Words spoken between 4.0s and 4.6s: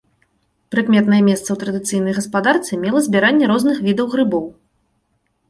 грыбоў.